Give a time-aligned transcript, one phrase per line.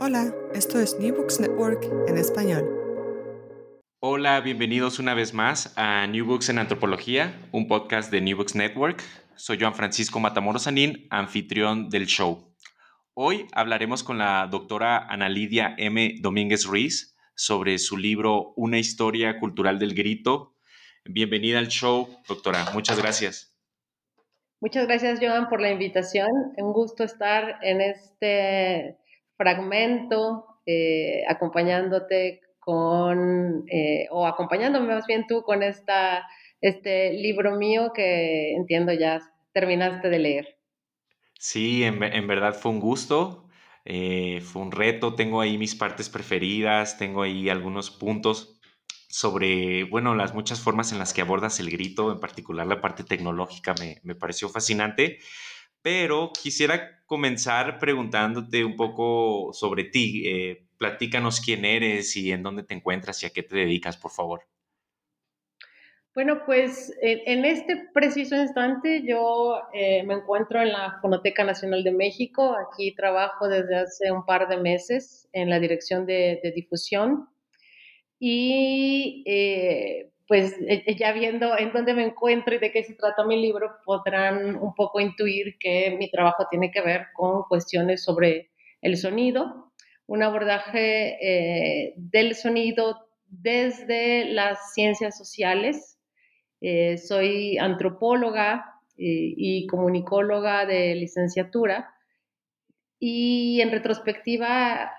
[0.00, 2.64] Hola, esto es New Books Network en español.
[3.98, 8.54] Hola, bienvenidos una vez más a New Books en Antropología, un podcast de New Books
[8.54, 9.02] Network.
[9.34, 12.54] Soy Juan Francisco Matamoros Sanín, anfitrión del show.
[13.14, 16.14] Hoy hablaremos con la doctora Ana Lidia M.
[16.20, 20.54] Domínguez Ruiz sobre su libro Una historia cultural del grito.
[21.04, 22.66] Bienvenida al show, doctora.
[22.72, 23.52] Muchas gracias.
[24.60, 26.28] Muchas gracias, Joan, por la invitación.
[26.56, 28.96] Un gusto estar en este
[29.38, 36.28] fragmento eh, acompañándote con, eh, o acompañándome más bien tú con esta,
[36.60, 39.22] este libro mío que entiendo ya
[39.54, 40.58] terminaste de leer.
[41.38, 43.48] Sí, en, en verdad fue un gusto,
[43.86, 48.60] eh, fue un reto, tengo ahí mis partes preferidas, tengo ahí algunos puntos
[49.08, 53.04] sobre, bueno, las muchas formas en las que abordas el grito, en particular la parte
[53.04, 55.20] tecnológica me, me pareció fascinante,
[55.82, 60.24] pero quisiera comenzar preguntándote un poco sobre ti.
[60.26, 64.10] Eh, platícanos quién eres y en dónde te encuentras y a qué te dedicas, por
[64.10, 64.42] favor.
[66.18, 71.92] Bueno, pues en este preciso instante yo eh, me encuentro en la Fonoteca Nacional de
[71.92, 72.56] México.
[72.56, 77.28] Aquí trabajo desde hace un par de meses en la dirección de, difusión.
[78.18, 82.94] Y eh, pues eh, eh, ya viendo en dónde me encuentro y de qué se
[82.94, 88.04] trata mi libro, podrán un poco intuir que mi trabajo tiene que ver con cuestiones
[88.04, 88.50] sobre
[88.82, 89.72] el sonido,
[90.06, 95.98] un abordaje eh, del sonido desde las ciencias sociales.
[97.06, 101.94] soy antropóloga y comunicóloga de licenciatura
[102.98, 104.90] y en retrospectiva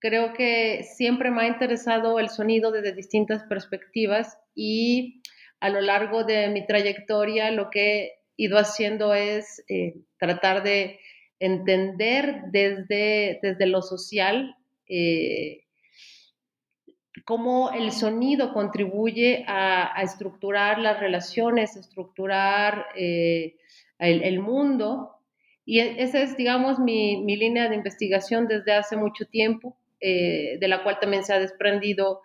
[0.00, 5.22] creo que siempre me ha interesado el sonido desde distintas perspectivas y
[5.60, 11.00] a lo largo de mi trayectoria lo que he ido haciendo es eh, tratar de
[11.40, 15.64] entender desde, desde lo social eh,
[17.24, 23.56] cómo el sonido contribuye a, estructurar las relaciones, estructurar eh,
[23.98, 25.16] el, mundo.
[25.64, 30.68] Y e, esa es, digamos, mi, mi, línea de investigación desde hace mucho tiempo, de
[30.68, 32.20] la cual también se ha desprendido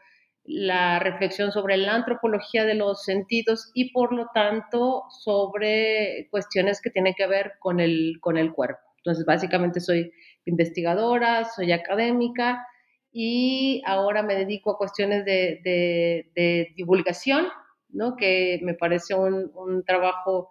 [0.45, 6.89] la reflexión sobre la antropología de los sentidos y por lo tanto sobre cuestiones que
[6.89, 8.81] tienen que ver con el, con el cuerpo.
[8.97, 10.11] Entonces, básicamente soy
[10.45, 12.65] investigadora, soy académica
[13.11, 17.47] y ahora me dedico a cuestiones de, divulgación,
[17.89, 18.15] ¿no?
[18.15, 20.49] que me parece un, trabajo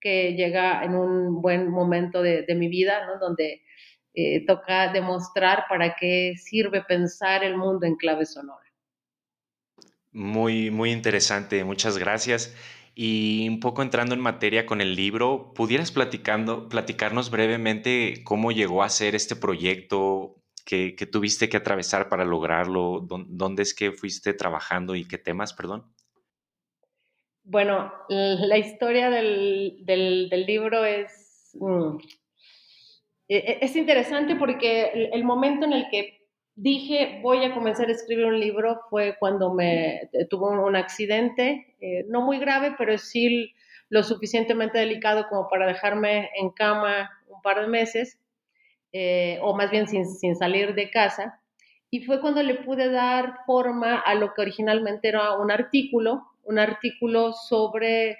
[0.00, 3.18] que llega en un buen momento de, mi vida, ¿no?
[3.18, 3.62] donde
[4.16, 8.64] eh, toca demostrar para qué sirve pensar el mundo en clave sonora.
[10.10, 12.56] Muy, muy interesante, muchas gracias.
[12.94, 18.82] Y un poco entrando en materia con el libro, ¿pudieras platicando, platicarnos brevemente cómo llegó
[18.82, 23.06] a ser este proyecto que, tuviste que atravesar para lograrlo?
[23.06, 25.92] ¿Dónde es que fuiste trabajando y qué temas, perdón?
[27.44, 29.84] Bueno, la historia del,
[30.46, 31.98] libro es, mm,
[33.28, 36.16] es interesante porque el momento en el que
[36.56, 41.76] dije, voy a comenzar a escribir un libro, fue cuando me eh, tuvo un accidente,
[41.80, 43.52] eh, no muy grave, pero sí
[43.90, 48.18] lo suficientemente delicado como para dejarme en cama un par de meses,
[48.92, 51.40] eh, o más bien sin, sin, salir de casa.
[51.90, 56.58] Y fue cuando le pude dar forma a lo que originalmente era un artículo, un
[56.58, 58.18] artículo sobre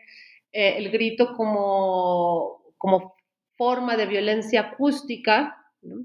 [0.53, 3.16] el grito como, como
[3.57, 6.05] forma de violencia acústica, ¿no?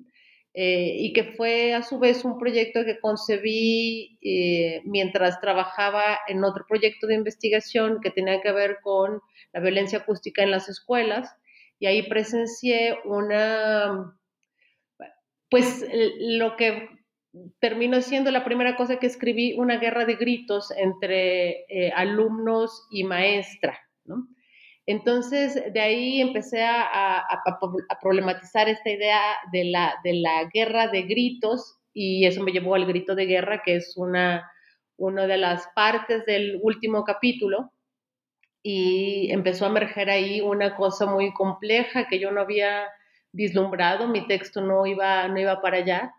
[0.53, 6.43] Eh, y que fue a su vez un proyecto que concebí eh, mientras trabajaba en
[6.43, 9.21] otro proyecto de investigación que tenía que ver con
[9.53, 11.33] la violencia acústica en las escuelas
[11.79, 14.13] y ahí presencié una,
[15.49, 15.85] pues
[16.19, 16.89] lo que
[17.59, 23.05] terminó siendo la primera cosa que escribí, una guerra de gritos entre eh, alumnos y
[23.05, 24.27] maestra, ¿no?
[24.91, 27.25] Entonces, de ahí empecé a,
[28.01, 29.21] problematizar esta idea
[29.53, 33.93] de la, guerra de gritos y eso me llevó al grito de guerra, que es
[33.95, 34.51] una,
[34.97, 37.71] una de las partes del último capítulo.
[38.63, 42.85] Y empezó a emerger ahí una cosa muy compleja que yo no había
[43.31, 46.13] vislumbrado, mi texto no iba, no iba para allá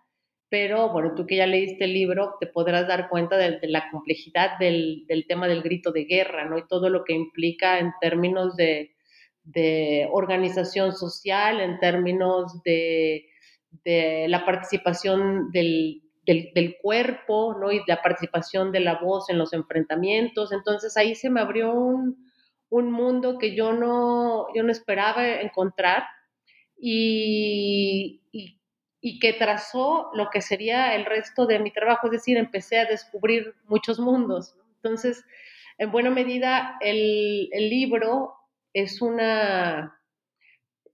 [0.53, 4.59] pero bueno, tú que ya leíste el libro, te podrás dar cuenta de, la complejidad
[4.59, 6.59] del, tema del grito de guerra, ¿no?
[6.59, 8.91] Y todo lo que implica en términos de,
[10.13, 13.31] organización social, en términos de,
[14.29, 16.03] la participación del,
[16.83, 17.73] cuerpo, ¿no?
[17.73, 20.53] Y la participación de la voz en los enfrentamientos.
[20.53, 22.19] Entonces ahí se me abrió un,
[22.69, 26.05] mundo que yo no, yo no esperaba encontrar.
[26.79, 28.21] y,
[29.19, 33.55] que trazó lo que sería el resto de mi trabajo, es decir, empecé a descubrir
[33.67, 34.55] muchos mundos.
[34.77, 35.25] Entonces,
[35.79, 38.35] en buena medida, el, libro
[38.73, 40.01] es una,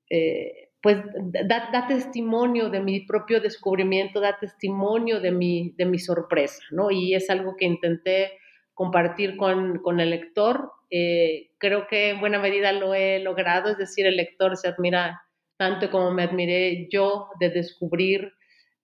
[0.09, 6.63] eh, pues da, testimonio de mi propio descubrimiento, da testimonio de mi, de mi sorpresa,
[6.71, 6.91] ¿no?
[6.91, 8.33] Y es algo que intenté
[8.73, 10.73] compartir con, el lector.
[10.89, 15.21] Eh, creo que en buena medida lo he logrado, es decir, el lector se admira
[15.59, 18.33] tanto como me admiré yo de descubrir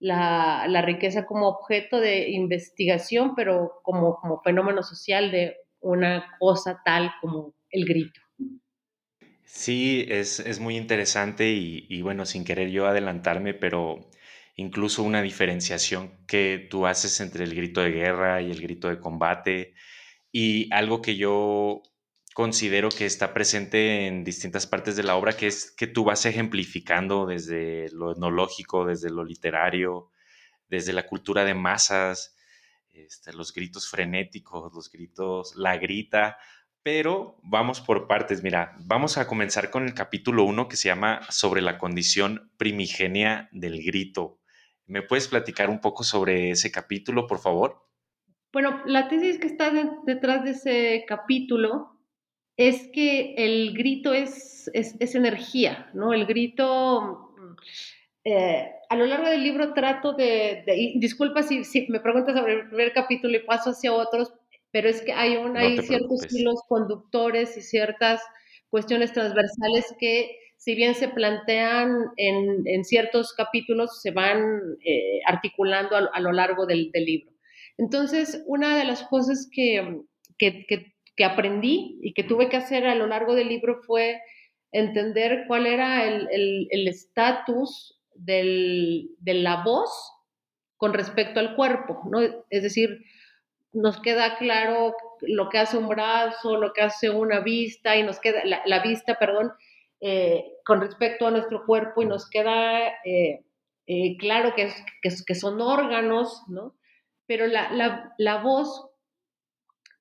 [0.00, 7.12] la, riqueza como objeto de investigación, pero como, como fenómeno social de una cosa tal
[7.22, 8.20] como el grito.
[9.44, 14.10] Sí, es, muy interesante y, y, bueno, sin querer yo adelantarme, pero
[14.56, 18.98] incluso una diferenciación que tú haces entre el grito de guerra y el grito de
[18.98, 19.74] combate
[20.32, 21.82] y algo que yo
[22.34, 26.26] considero que está presente en distintas partes de la obra, que es que tú vas
[26.26, 30.10] ejemplificando desde lo etnológico, desde lo literario,
[30.68, 32.36] desde la cultura de masas,
[32.90, 36.36] este, los gritos frenéticos, los gritos, la grita,
[36.82, 38.42] pero vamos por partes.
[38.42, 43.48] Mira, vamos a comenzar con el capítulo 1 que se llama Sobre la condición primigenia
[43.52, 44.40] del grito.
[44.86, 47.88] ¿Me puedes platicar un poco sobre ese capítulo, por favor?
[48.52, 49.72] Bueno, la tesis que está
[50.04, 51.93] detrás de ese capítulo
[52.56, 56.12] es que el grito es, es, energía, ¿no?
[56.12, 57.34] El grito,
[58.24, 60.64] eh, a lo largo del libro trato de,
[60.96, 64.32] disculpa si, si, me preguntas sobre el primer capítulo y paso hacia otros,
[64.70, 68.22] pero es que hay, un, hay ciertos hilos conductores y ciertas
[68.70, 75.94] cuestiones transversales que si bien se plantean en, en ciertos capítulos, se van eh, articulando
[75.94, 77.30] a, lo largo del, del, libro.
[77.76, 80.00] Entonces, una de las cosas que,
[80.38, 84.20] que, que que aprendí y que tuve que hacer a lo largo del libro fue
[84.72, 89.90] entender cuál era el estatus de la voz
[90.76, 92.20] con respecto al cuerpo, ¿no?
[92.20, 93.04] Es decir,
[93.72, 98.20] nos queda claro lo que hace un brazo, lo que hace una vista, y nos
[98.20, 99.52] queda, la, vista, perdón,
[100.00, 103.44] eh, con respecto a nuestro cuerpo, y nos queda eh,
[103.86, 104.72] eh, claro que,
[105.02, 106.76] que, son órganos, ¿no?
[107.26, 108.90] Pero la, la, la voz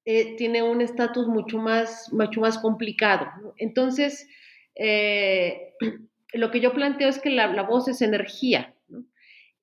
[0.05, 3.25] eh, tiene un estatus mucho más, mucho más complicado.
[3.57, 4.27] Entonces,
[4.75, 5.73] eh,
[6.33, 8.75] lo que yo planteo es que la, voz es energía,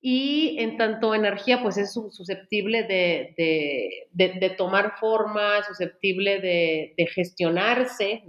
[0.02, 8.22] y en tanto energía, pues es susceptible de, tomar forma, susceptible de, gestionarse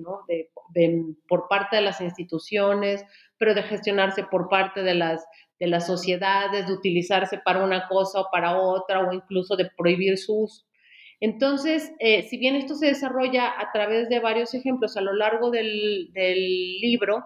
[1.30, 3.06] por parte de las instituciones,
[3.38, 5.26] pero de gestionarse por parte de las,
[5.62, 10.18] de las sociedades, de utilizarse para una cosa o para otra, o incluso de prohibir
[10.18, 10.66] su uso.
[11.22, 15.52] Entonces, eh, si bien esto se desarrolla a través de varios ejemplos a lo largo
[15.52, 16.12] del,
[16.82, 17.24] libro,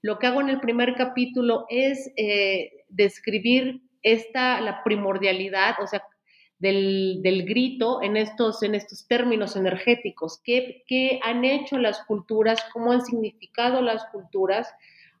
[0.00, 6.04] lo que hago en el primer capítulo es eh, describir esta, la primordialidad, o sea,
[6.60, 10.40] del, grito en estos, en estos términos energéticos.
[10.44, 12.60] ¿Qué, ¿Qué, han hecho las culturas?
[12.72, 14.72] ¿Cómo han significado las culturas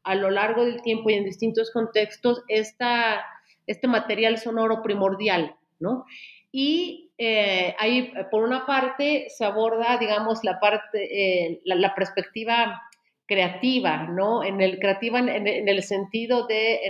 [0.04, 3.24] a lo largo del tiempo y en distintos contextos esta,
[3.66, 5.56] este material sonoro primordial?
[5.80, 6.04] ¿no?
[6.52, 12.82] Y eh, ahí, por una parte, se aborda, digamos, la parte, eh, la, perspectiva
[13.26, 14.44] creativa, ¿no?
[14.44, 16.80] En el creativa en, el sentido de,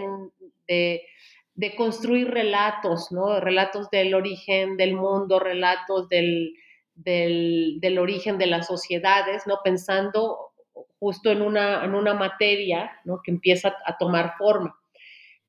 [0.66, 3.38] de, construir relatos, ¿no?
[3.38, 6.54] Relatos del origen del mundo, relatos del,
[6.94, 9.58] del, origen de las sociedades, ¿no?
[9.62, 10.52] Pensando
[10.98, 13.20] justo en una, en una materia, ¿no?
[13.22, 14.76] Que empieza a tomar forma.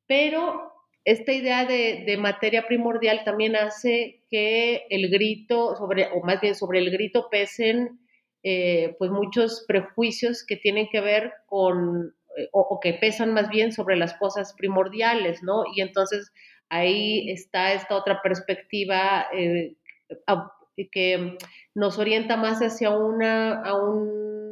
[0.06, 0.73] Pero
[1.06, 6.80] esta idea de, materia primordial también hace que el grito, sobre, o más bien sobre
[6.80, 8.00] el grito, pesen
[8.44, 13.72] eh, pues muchos prejuicios que tienen que ver con, eh, o, que pesan más bien
[13.72, 15.64] sobre las cosas primordiales, ¿no?
[15.76, 16.32] Y entonces
[16.70, 19.76] ahí está esta otra perspectiva eh,
[20.92, 21.38] que
[21.76, 24.43] nos orienta más hacia, una, a un,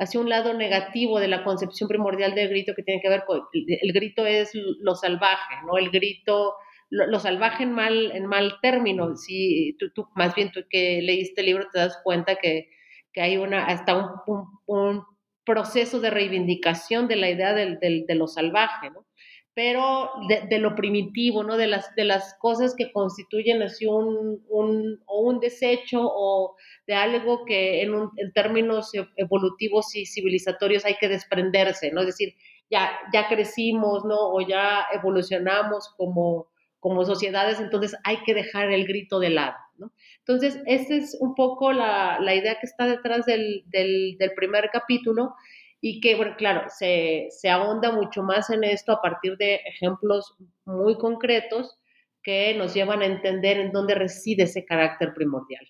[0.00, 3.42] hacia un lado negativo de la concepción primordial del grito que tiene que ver con,
[3.52, 5.76] el, grito es lo salvaje, ¿no?
[5.76, 6.54] El grito
[6.88, 9.14] lo, salvaje en mal, en mal término.
[9.14, 12.70] Si tú, tú, más bien tú que leíste el libro te das cuenta que,
[13.12, 13.94] que hay una, hasta
[14.26, 15.04] un, un,
[15.42, 19.06] proceso de reivindicación de la idea del, del, de lo salvaje, ¿no?
[19.54, 21.56] Pero de, de, lo primitivo, ¿no?
[21.56, 26.94] De las, de las cosas que constituyen así un, un, o un desecho o de
[26.94, 32.00] algo que en, un, en, términos evolutivos y civilizatorios hay que desprenderse, ¿no?
[32.00, 32.34] Es decir,
[32.70, 34.16] ya, ya crecimos, ¿no?
[34.16, 36.46] O ya evolucionamos como,
[36.78, 39.56] como sociedades, entonces hay que dejar el grito de lado.
[39.76, 39.92] ¿no?
[40.18, 44.70] Entonces, esa es un poco la, la idea que está detrás del, del, del, primer
[44.72, 45.34] capítulo
[45.80, 50.34] y que, bueno, claro, se, se ahonda mucho más en esto a partir de ejemplos
[50.64, 51.78] muy concretos
[52.22, 55.66] que nos llevan a entender en dónde reside ese carácter primordial.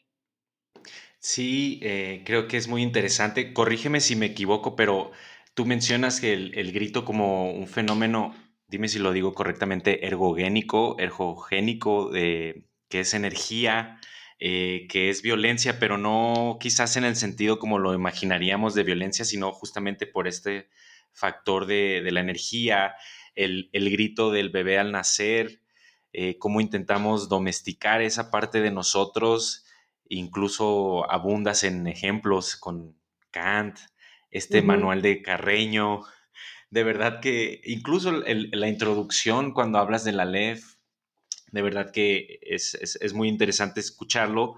[1.21, 3.53] Sí, eh, creo que es muy interesante.
[3.53, 5.13] Corrígeme si me equivoco, pero
[5.55, 8.35] tú mencionas que el, el grito como un fenómeno
[8.71, 14.01] dime si lo digo correctamente, ergogénico, ergogénico, de, que es energía,
[14.43, 19.27] eh, que es violencia, pero no quizás en el sentido como lo imaginaríamos de violencia,
[19.27, 20.71] sino justamente por este
[21.13, 22.95] factor de, la energía,
[23.35, 25.61] el, grito del bebé al nacer,
[26.15, 29.67] eh, cómo intentamos domesticar esa parte de nosotros,
[30.09, 32.97] incluso abundas en ejemplos con
[33.31, 33.79] Kant,
[34.31, 36.01] este manual de Carreño,
[36.71, 40.77] de verdad que incluso la introducción cuando hablas de la LEF,
[41.53, 44.57] de verdad que es, muy interesante escucharlo.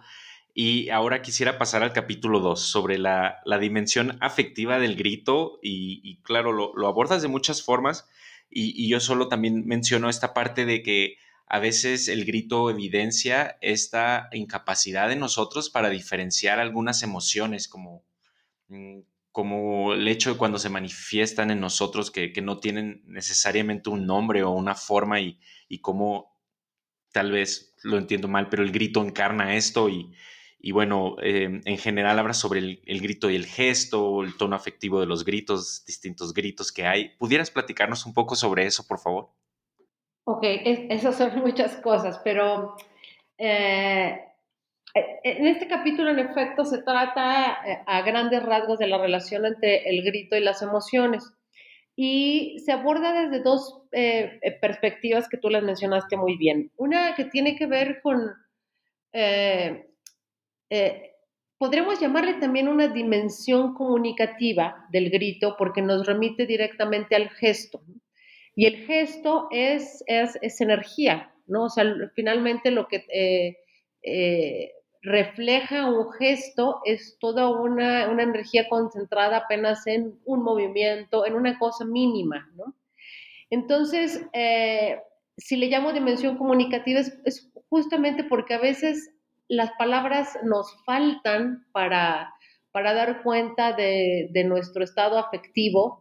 [0.55, 6.53] Y ahora quisiera pasar al capítulo 2 sobre la, dimensión afectiva del grito y, claro,
[6.53, 8.07] lo, abordas de muchas formas
[8.51, 14.29] y, yo solo también menciono esta parte de que a veces el grito evidencia esta
[14.33, 18.05] incapacidad de nosotros para diferenciar algunas emociones como
[18.69, 19.01] mm,
[19.33, 24.43] como el hecho de cuando se manifiestan en nosotros que, no tienen necesariamente un nombre
[24.43, 26.32] o una forma y, y cómo
[27.12, 32.19] tal vez lo entiendo mal, pero el grito encarna esto y, bueno, eh, en general
[32.19, 36.73] habla sobre el, grito y el gesto, el tono afectivo de los gritos, distintos gritos
[36.73, 37.11] que hay.
[37.19, 39.31] ¿Pudieras platicarnos un poco sobre eso, por favor?
[40.25, 42.76] Ok, esas son muchas cosas, pero
[43.38, 44.21] eh,
[44.95, 49.88] eh, en este capítulo, en efecto, se trata a grandes rasgos de la relación entre
[49.88, 51.33] el grito y las emociones.
[51.95, 56.71] Y se aborda desde dos eh, perspectivas que tú las mencionaste muy bien.
[56.77, 58.33] Una que tiene que ver con,
[61.59, 67.83] podríamos llamarle también una dimensión comunicativa del grito, porque nos remite directamente al gesto.
[68.55, 71.65] Y el gesto es, es, es energía, ¿no?
[71.65, 71.85] O sea,
[72.15, 73.57] finalmente lo que
[75.02, 81.85] refleja un gesto, es toda una, energía concentrada apenas en un movimiento, en una cosa
[81.85, 82.75] mínima, ¿no?
[83.50, 85.00] Entonces, eh,
[85.37, 89.11] si le llamo dimensión comunicativa es, justamente porque a veces
[89.49, 92.32] las palabras nos faltan para,
[92.71, 96.00] para dar cuenta de, de nuestro estado afectivo,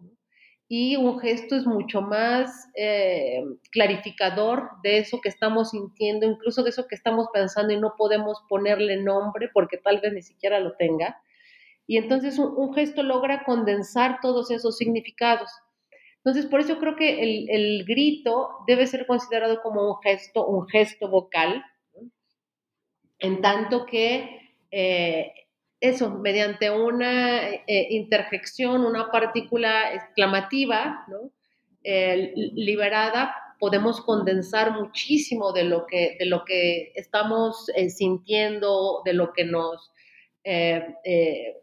[0.73, 6.69] y un gesto es mucho más eh, clarificador de eso que estamos sintiendo, incluso de
[6.69, 10.77] eso que estamos pensando y no podemos ponerle nombre porque tal vez ni siquiera lo
[10.77, 11.21] tenga.
[11.87, 15.51] Y entonces un, gesto logra condensar todos esos significados.
[16.23, 21.09] Entonces, por eso creo que el, grito debe ser considerado como un gesto, un gesto
[21.09, 21.65] vocal,
[23.19, 25.33] en tanto que eh,
[25.81, 31.05] eso, mediante una eh, interjección, una partícula exclamativa,
[31.83, 39.13] eh, liberada, podemos condensar muchísimo de lo que, de lo que estamos eh, sintiendo, de
[39.13, 39.91] lo que nos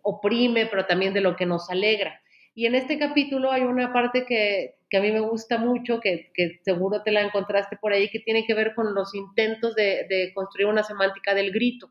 [0.02, 2.20] oprime, pero también de lo que nos alegra.
[2.54, 6.30] Y en este capítulo hay una parte que, a mí me gusta mucho, que,
[6.64, 10.68] seguro te la encontraste por ahí, que tiene que ver con los intentos de, construir
[10.68, 11.90] una semántica del grito,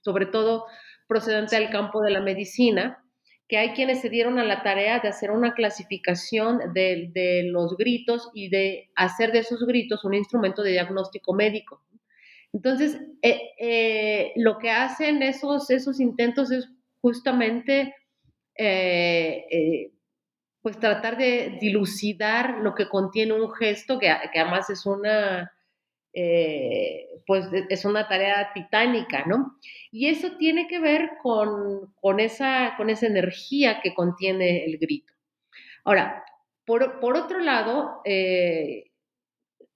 [0.00, 0.66] sobre todo
[1.12, 3.04] procedente del campo de la medicina,
[3.46, 8.30] que hay quienes se dieron a la tarea de hacer una clasificación de, los gritos
[8.32, 11.82] y de hacer de esos gritos un instrumento de diagnóstico médico.
[12.54, 16.66] Entonces, eh, eh, lo que hacen esos, esos intentos es
[17.02, 17.94] justamente
[18.56, 19.92] eh,
[20.62, 25.52] pues tratar de dilucidar lo que contiene un gesto, que, que además es una,
[27.26, 29.58] pues es una tarea titánica, ¿no?
[29.90, 35.12] Y eso tiene que ver con, esa, con esa energía que contiene el grito.
[35.84, 36.24] Ahora,
[36.64, 38.92] Por, por otro lado, eh,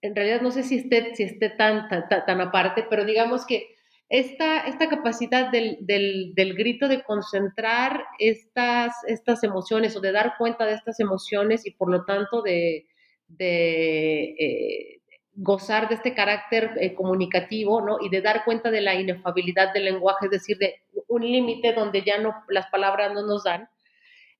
[0.02, 3.76] en realidad no sé si esté, si esté tan, tan, aparte, pero digamos que
[4.08, 10.64] esta, esta capacidad del, del, grito de concentrar estas, estas emociones o de dar cuenta
[10.64, 12.86] de estas emociones y por lo tanto de,
[13.26, 15.00] de eh,
[15.36, 17.98] gozar de este carácter eh, comunicativo, ¿no?
[18.00, 22.02] Y de dar cuenta de la inefabilidad del lenguaje, es decir, de un límite donde
[22.02, 23.68] ya no, las palabras no nos dan,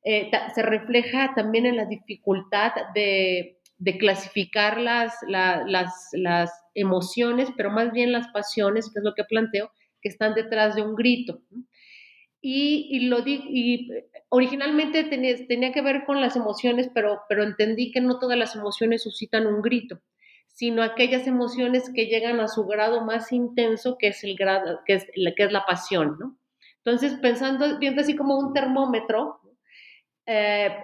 [0.04, 5.14] eh, se refleja también en la dificultad de, de clasificar las,
[6.74, 10.82] emociones, pero más bien las pasiones, que es lo que planteo, que están detrás de
[10.82, 11.40] un grito.
[12.40, 13.88] Y, lo y
[14.28, 19.46] originalmente tenía, que ver con las emociones, pero entendí que no todas las emociones suscitan
[19.46, 20.00] un grito,
[20.56, 24.94] sino aquellas emociones que llegan a su grado más intenso, que es el grado, que
[24.94, 26.38] es, que es la pasión, ¿no?
[26.82, 29.38] Entonces, pensando, viendo así como un termómetro,
[30.24, 30.74] eh,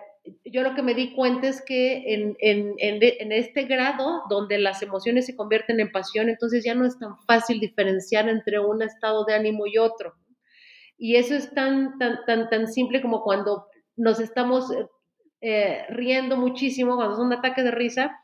[0.44, 4.82] yo lo que me di cuenta es que en, en, en, este grado donde las
[4.82, 9.24] emociones se convierten en pasión, entonces ya no es tan fácil diferenciar entre un estado
[9.24, 10.12] de ánimo y otro.
[10.98, 14.70] Y eso es tan, tan, tan, tan simple como cuando nos estamos
[15.40, 18.18] eh, riendo muchísimo, cuando es un ataque de risa.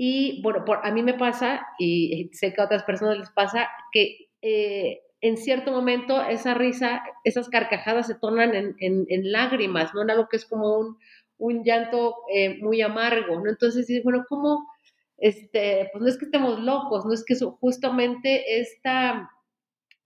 [0.00, 3.68] Y bueno, por, a mí me pasa, y sé que a otras personas les pasa,
[3.90, 9.92] que eh, en cierto momento esa risa, esas carcajadas se tornan en, en, en lágrimas,
[9.94, 10.02] ¿no?
[10.02, 10.98] En algo que es como un,
[11.38, 13.50] un llanto eh, muy amargo, ¿no?
[13.50, 14.68] Entonces, bueno, ¿cómo?
[15.16, 19.28] Este, pues no es que estemos locos, no es que justamente esta,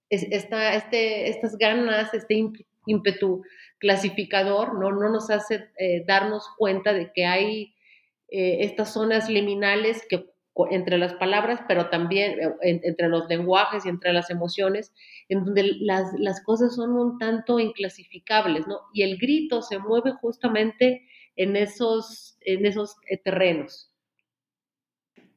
[0.09, 2.49] esta, este, estas ganas, este
[2.87, 3.43] ímpetu
[3.77, 4.91] clasificador, ¿no?
[4.91, 7.72] No nos hace eh, darnos cuenta de que hay
[8.33, 10.33] eh, estas zonas liminales que
[10.69, 14.93] entre las palabras, pero también entre los lenguajes y entre las emociones,
[15.27, 18.81] en donde las, las, cosas son un tanto inclasificables, ¿no?
[18.93, 23.91] Y el grito se mueve justamente en esos, en esos eh, terrenos.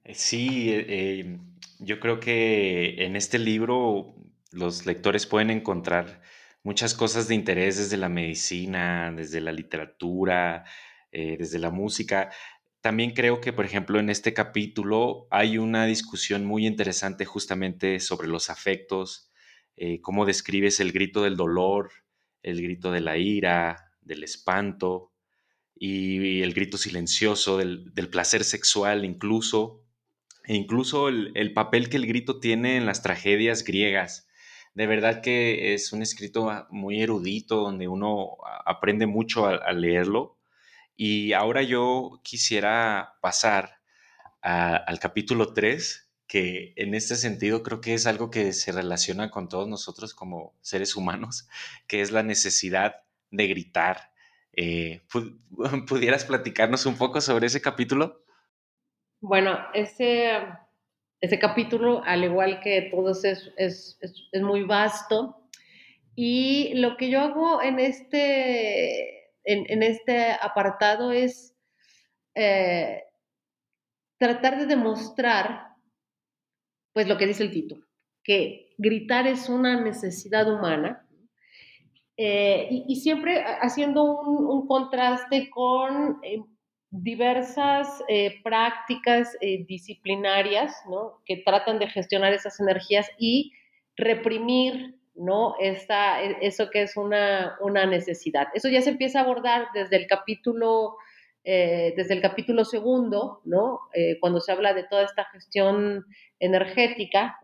[0.05, 1.39] Eh, sí, eh,
[1.79, 4.15] yo creo que en este libro
[4.53, 6.21] los lectores pueden encontrar
[6.63, 10.65] muchas cosas de interés desde la medicina, desde la literatura,
[11.13, 12.31] desde la música.
[12.87, 18.29] También creo que, por ejemplo, en este capítulo hay una discusión muy interesante justamente sobre
[18.29, 19.29] los afectos,
[20.03, 21.91] cómo describes el grito del dolor,
[22.45, 25.13] el grito de la ira, del espanto,
[25.75, 29.83] y el grito silencioso del, placer sexual incluso,
[30.45, 34.29] e incluso el, papel que el grito tiene en las tragedias griegas.
[34.75, 40.36] De verdad que es un escrito muy erudito donde uno aprende mucho al leerlo.
[40.97, 43.81] Y ahora yo quisiera pasar
[44.41, 49.49] al capítulo 3, que en este sentido creo que es algo que se relaciona con
[49.49, 51.49] todos nosotros como seres humanos,
[51.87, 54.11] que es la necesidad de gritar
[54.57, 55.03] eh,
[55.89, 58.25] ¿Pudieras platicarnos un poco sobre ese capítulo?
[59.21, 60.33] Bueno, ese,
[61.21, 65.49] ese capítulo, al igual que todos, es, es, es, muy vasto.
[66.15, 69.16] Y lo que yo hago en este,
[69.47, 71.55] en, este apartado es
[72.35, 73.03] eh,
[74.19, 75.69] tratar de demostrar,
[76.93, 77.87] pues lo que dice el título,
[78.25, 81.07] que gritar es una necesidad humana
[82.17, 86.43] eh, y, siempre haciendo un, contraste con eh,
[86.91, 88.03] diversas
[88.43, 89.37] prácticas
[89.69, 91.21] disciplinarias ¿no?
[91.27, 93.53] que tratan de gestionar esas energías y
[93.97, 95.55] reprimir ¿no?
[95.61, 98.49] Esta, e, eso que es una, una, necesidad.
[98.55, 100.97] Eso ya se empieza a abordar desde el capítulo,
[101.45, 103.83] desde el capítulo segundo, ¿no?
[104.21, 106.05] cuando se habla de toda esta gestión
[106.41, 107.39] energética.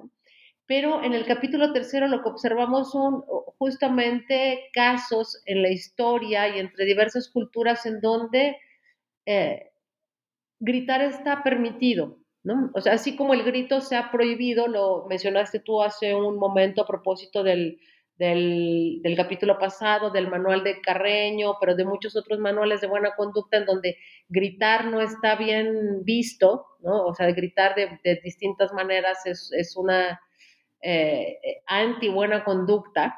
[0.67, 3.23] Pero en el capítulo tercero lo que observamos son
[3.59, 8.57] justamente casos en la historia y entre diversas culturas en donde
[9.27, 9.71] eh,
[10.59, 12.19] gritar está permitido,
[12.75, 16.83] O sea, así como el grito se ha prohibido, lo mencionaste tú hace un momento
[16.83, 17.79] a propósito del,
[18.17, 23.59] del, capítulo pasado, del manual de Carreño, pero de muchos otros manuales de buena conducta
[23.59, 23.97] en donde
[24.29, 27.05] gritar no está bien visto, ¿no?
[27.05, 30.21] O sea, gritar de, de distintas maneras es, es una
[30.83, 33.17] eh, eh, anti buena conducta.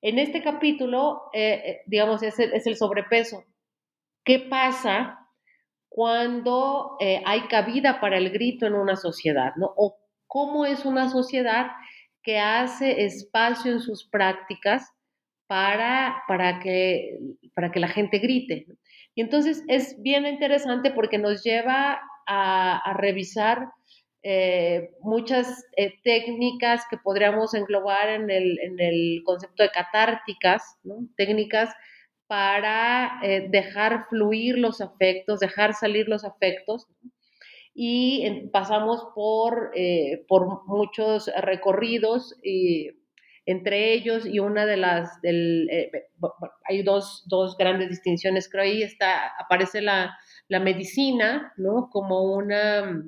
[0.00, 3.44] En este capítulo, eh, digamos, es el, sobrepeso.
[4.24, 5.27] ¿Qué pasa
[5.98, 9.50] cuando hay cabida para el grito en una sociedad?
[9.56, 9.72] ¿no?
[9.76, 11.72] O cómo es una sociedad
[12.22, 14.88] que hace espacio en sus prácticas
[15.48, 17.18] para, para, que,
[17.52, 18.66] para que la gente grite.
[19.16, 23.66] Y entonces es bien interesante porque nos lleva a, revisar
[24.22, 30.62] eh, muchas eh, técnicas que podríamos englobar en el, en el, concepto de catárticas,
[31.16, 31.74] técnicas
[32.28, 36.86] para eh, dejar fluir los afectos, dejar salir los afectos.
[37.74, 42.90] Y pasamos por, eh, por muchos recorridos, y,
[43.46, 45.90] entre ellos, y una de las, del, eh,
[46.68, 51.88] hay dos, dos, grandes distinciones, creo ahí está, aparece la, la medicina, ¿no?
[51.90, 53.04] Como una,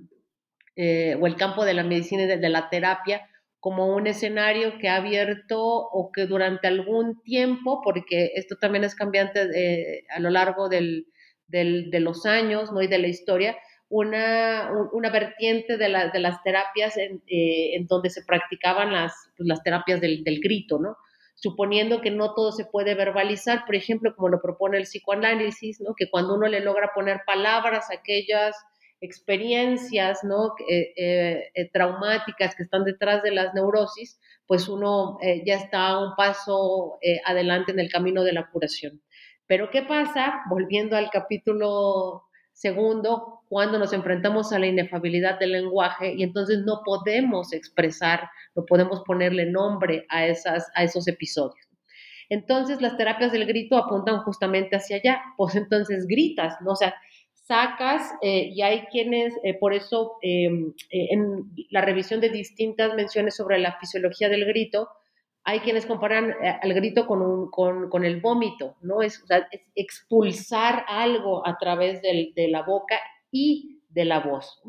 [0.77, 3.29] o el campo de la medicina y de la terapia,
[3.61, 8.95] como un escenario que ha abierto o que durante algún tiempo, porque esto también es
[8.95, 11.07] cambiante eh, a lo largo del,
[11.47, 12.81] de los años ¿no?
[12.81, 13.57] y de la historia,
[13.91, 19.63] una, una vertiente de, de las terapias en, eh, en, donde se practicaban las, pues,
[19.63, 20.97] terapias del, del, grito, ¿no?
[21.35, 25.95] suponiendo que no todo se puede verbalizar, por ejemplo, como lo propone el psicoanálisis, ¿no?
[25.95, 28.57] que cuando uno le logra poner palabras a aquellas
[29.01, 30.55] experiencias ¿no?
[30.69, 36.17] Eh, eh, eh, traumáticas que están detrás de las neurosis, pues uno ya está un
[36.17, 39.01] paso adelante en el camino de la curación.
[39.47, 40.43] Pero ¿qué pasa?
[40.49, 46.83] Volviendo al capítulo segundo, cuando nos enfrentamos a la inefabilidad del lenguaje y entonces no
[46.85, 51.71] podemos expresar, no podemos ponerle nombre a, esas, a esos episodios.
[52.29, 56.73] Entonces las terapias del grito apuntan justamente hacia allá, pues entonces gritas, ¿no?
[56.73, 56.95] O sea,
[57.51, 62.95] sacas eh, y hay quienes, eh, por eso em, eh, en la revisión de distintas
[62.95, 64.89] menciones sobre la fisiología del grito,
[65.43, 66.33] hay quienes comparan
[66.63, 69.03] al grito con, un, con, con, el vómito, ¿no?
[69.03, 69.25] Es,
[69.75, 73.01] expulsar algo a través del, de la boca
[73.33, 74.63] y de la voz.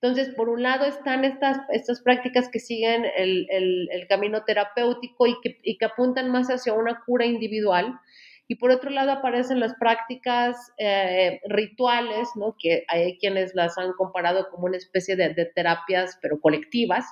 [0.00, 5.26] Entonces, por un lado están estas, estas prácticas que siguen el, el, el camino terapéutico
[5.28, 8.00] y que, y que apuntan más hacia una cura individual,
[8.48, 12.54] y por otro lado aparecen las prácticas eh, rituales, ¿no?
[12.58, 17.04] que hay quienes las han comparado como una especie de, terapias, pero colectivas.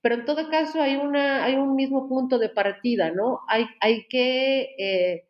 [0.00, 3.40] Pero en todo caso hay, una, hay un mismo punto de partida, ¿no?
[3.48, 4.74] Hay, hay que...
[4.78, 5.22] Eh,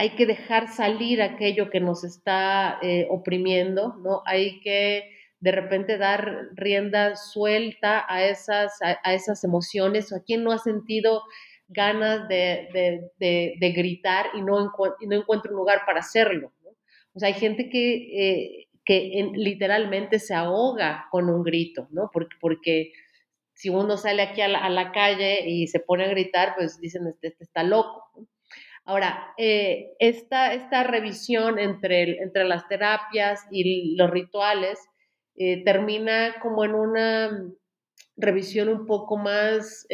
[0.00, 4.22] hay, que dejar salir aquello que nos está eh, oprimiendo, ¿no?
[4.26, 10.44] Hay que de repente dar rienda suelta a esas, a, a esas emociones, a quien
[10.44, 11.22] no ha sentido
[11.68, 16.52] ganas de, gritar y no, no encuentro un lugar para hacerlo.
[17.14, 22.10] O sea, hay gente que, eh, que literalmente se ahoga con un grito, ¿no?
[22.12, 22.92] Porque, porque
[23.54, 27.28] si uno sale aquí a la, calle y se pone a gritar, pues dicen, este,
[27.28, 28.28] este está loco.
[28.84, 34.78] Ahora, eh, esta, esta, revisión entre, entre las terapias y los rituales
[35.34, 37.52] eh, termina como en una
[38.16, 39.86] revisión un poco más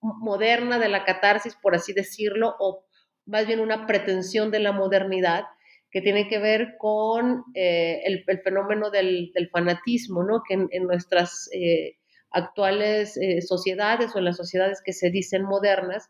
[0.00, 2.84] moderna de la catarsis, por así decirlo, o
[3.26, 5.44] más bien una pretensión de la modernidad
[5.90, 10.42] que tiene que ver con eh, el, fenómeno del, fanatismo, ¿no?
[10.48, 11.98] que en, nuestras eh,
[12.30, 16.08] actuales eh, sociedades o en las sociedades que se dicen modernas,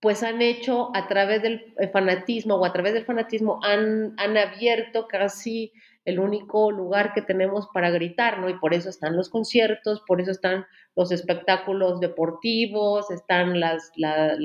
[0.00, 5.06] pues han hecho a través del fanatismo o a través del fanatismo han, han abierto
[5.06, 5.72] casi
[6.04, 8.48] el único lugar que tenemos para gritar, ¿no?
[8.48, 14.38] Y por eso están los conciertos, por eso están los espectáculos deportivos, están las, las,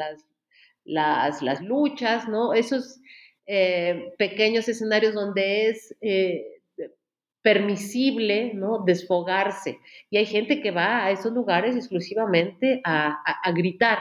[0.85, 2.53] las, luchas, ¿no?
[2.53, 3.01] Esos
[3.45, 6.45] eh, pequeños escenarios donde es eh,
[7.41, 8.83] permisible, ¿no?
[8.85, 9.79] Desfogarse.
[10.09, 13.99] Y hay gente que va a esos lugares exclusivamente a, a gritar.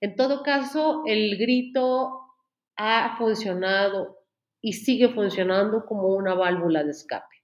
[0.00, 2.20] En todo caso, el grito
[2.76, 4.23] ha funcionado
[4.64, 7.36] y sigue funcionando como una válvula de escape.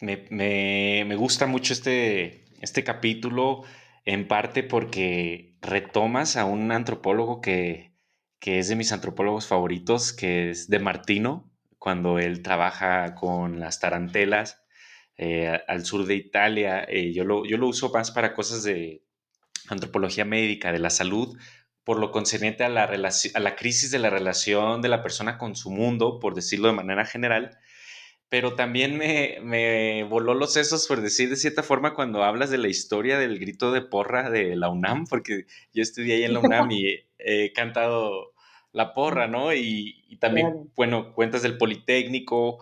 [0.00, 3.64] Me, gusta mucho este, este capítulo,
[4.06, 7.92] en parte porque retomas a un antropólogo que,
[8.40, 14.64] es de mis antropólogos favoritos, que es de Martino, cuando él trabaja con las tarantelas
[15.18, 16.86] eh, al sur de Italia.
[16.88, 19.04] Eh, yo, lo, yo lo uso más para cosas de
[19.68, 21.36] antropología médica, de la salud,
[21.84, 25.56] por lo concerniente a la, a la crisis de la relación de la persona con
[25.56, 27.58] su mundo, por decirlo de manera general,
[28.28, 32.56] pero también me, me, voló los sesos, por decir de cierta forma, cuando hablas de
[32.56, 36.40] la historia del grito de porra de la UNAM, porque yo estudié ahí en la
[36.40, 38.32] UNAM y he cantado
[38.72, 39.52] la porra, ¿no?
[39.52, 42.58] Y, también, bueno, cuentas del Politécnico,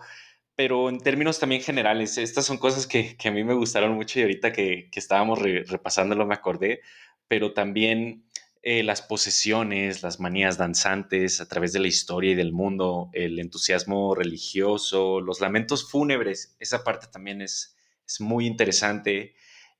[0.55, 4.23] pero en términos también generales, estas son cosas que, a mí me gustaron mucho y
[4.23, 6.81] ahorita que, estábamos repasándolo me acordé,
[7.27, 8.25] pero también
[8.63, 13.39] eh, las posesiones, las manías danzantes a través de la historia y del mundo, el
[13.39, 19.33] entusiasmo religioso, los lamentos fúnebres, esa parte también es, es muy interesante.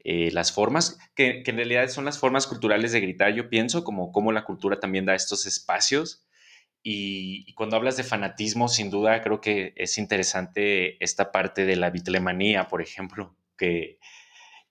[0.04, 4.12] Eh, las formas, que, en realidad son las formas culturales de gritar, yo pienso, como
[4.12, 6.26] cómo la cultura también da estos espacios.
[6.82, 11.92] Y, cuando hablas de fanatismo, sin duda creo que es interesante esta parte de la
[11.92, 14.00] bitlemanía, por ejemplo, que,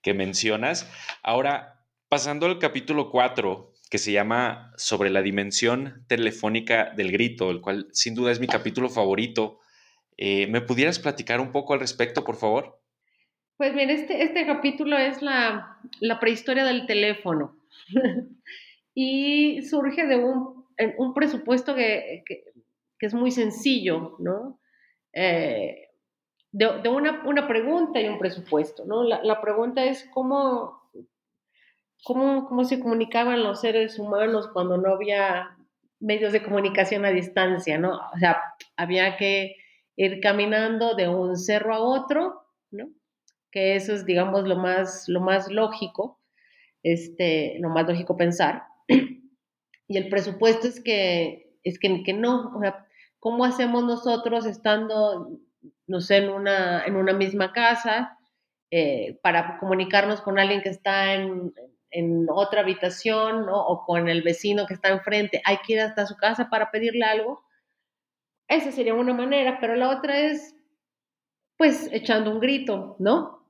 [0.02, 0.90] que mencionas.
[1.22, 7.60] Ahora, pasando al capítulo 4, que se llama Sobre la dimensión telefónica del grito, el
[7.60, 9.58] cual sin duda es mi capítulo favorito.
[10.16, 12.80] Eh, ¿Me pudieras platicar un poco al respecto, por favor?
[13.56, 15.78] Pues bien, este, este capítulo es la,
[16.18, 17.58] prehistoria del teléfono
[18.94, 20.64] y surge de un,
[20.96, 22.24] un presupuesto que,
[23.00, 24.60] es muy sencillo, ¿no?
[25.12, 25.88] Eh,
[26.52, 29.04] de, una, pregunta y un presupuesto, ¿no?
[29.04, 30.79] La, pregunta es cómo,
[32.04, 35.56] cómo, cómo se comunicaban los seres humanos cuando no había
[36.00, 37.98] medios de comunicación a distancia, ¿no?
[38.14, 38.40] O sea,
[38.76, 39.56] había que
[39.96, 42.88] ir caminando de un cerro a otro, ¿no?
[43.50, 46.20] Que eso es, digamos, lo más, lo más lógico,
[46.82, 48.64] este, lo más lógico pensar.
[49.92, 52.86] Y el presupuesto es que, es que, no, o sea,
[53.18, 55.40] ¿cómo hacemos nosotros estando
[55.90, 58.16] no sé, en una, en una misma casa,
[58.70, 61.52] eh, para comunicarnos con alguien que está en,
[62.28, 66.48] otra habitación o con el vecino que está enfrente, hay que ir hasta su casa
[66.48, 67.42] para pedirle algo.
[68.48, 70.54] Esa sería una manera, pero la otra es,
[71.56, 73.46] pues, echando un grito, ¿no?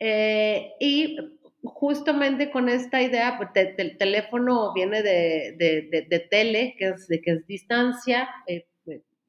[0.00, 1.16] Eh, y
[1.64, 7.46] justamente con esta idea, pues, el teléfono viene de, tele, que es, de que es
[7.46, 8.66] distancia, eh,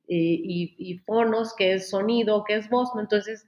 [0.07, 3.01] y, fonos, que es sonido, que es voz, ¿no?
[3.01, 3.45] Entonces,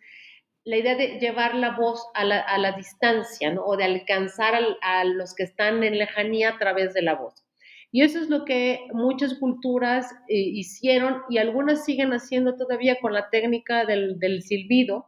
[0.63, 3.63] la idea de llevar la voz a la, distancia, ¿no?
[3.63, 7.43] O de alcanzar a los que están en lejanía a través de la voz.
[7.91, 13.13] Y eso es lo que muchas culturas eh, hicieron y algunas siguen haciendo todavía con
[13.13, 15.07] la técnica del, silbido,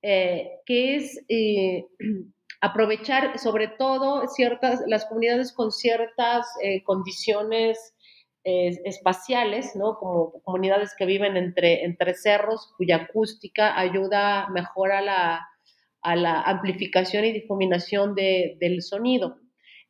[0.00, 1.84] eh, que es eh,
[2.60, 6.46] aprovechar sobre todo ciertas, las comunidades con ciertas
[6.84, 7.94] condiciones
[8.44, 9.96] espaciales, ¿no?
[9.98, 15.48] Como comunidades que viven entre, entre cerros, cuya acústica ayuda mejor a la,
[16.02, 19.38] a la amplificación y difuminación del sonido.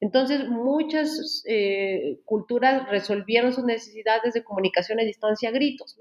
[0.00, 5.98] Entonces, muchas eh, culturas resolvieron sus necesidades de comunicación a distancia a gritos.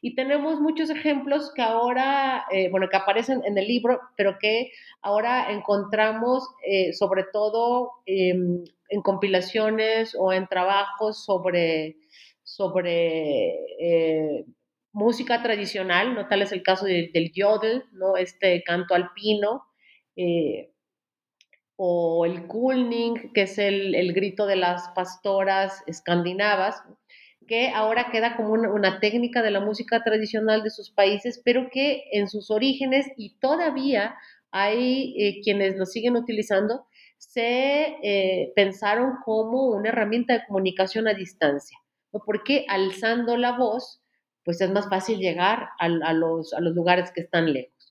[0.00, 4.70] Y tenemos muchos ejemplos que ahora, eh, bueno, que aparecen en el libro, pero que
[5.00, 7.90] ahora encontramos eh, sobre todo
[8.92, 11.96] en compilaciones o en trabajos sobre,
[12.42, 14.44] sobre eh,
[14.92, 16.28] música tradicional, ¿no?
[16.28, 18.16] Tal es el caso del yodel, ¿no?
[18.16, 19.64] Este canto alpino,
[20.16, 20.71] eh,
[21.84, 26.80] o el kulning, que es el, grito de las pastoras escandinavas,
[27.48, 32.04] que ahora queda como una, técnica de la música tradicional de sus países, pero que
[32.12, 34.14] en sus orígenes y todavía
[34.52, 36.86] hay eh, quienes lo siguen utilizando,
[37.18, 41.78] se eh, pensaron como una herramienta de comunicación a distancia,
[42.24, 44.00] porque alzando la voz,
[44.44, 47.81] pues es más fácil llegar a, los, a los lugares que están lejos.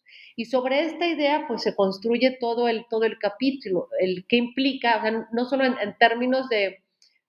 [0.41, 4.99] Y sobre esta idea, pues se construye todo el, todo el capítulo, el que implica,
[5.31, 6.81] no solo en, términos de,